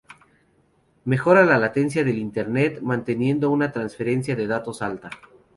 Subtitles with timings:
[1.05, 5.11] Mejora la latencia del Internet, manteniendo una transferencia de datos alta.